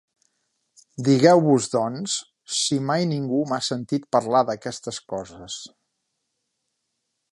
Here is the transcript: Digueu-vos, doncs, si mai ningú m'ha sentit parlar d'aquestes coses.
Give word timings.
Digueu-vos, 1.07 1.67
doncs, 1.75 2.15
si 2.59 2.79
mai 2.87 3.05
ningú 3.11 3.43
m'ha 3.51 3.59
sentit 3.67 4.09
parlar 4.17 4.43
d'aquestes 4.49 5.03
coses. 5.15 5.59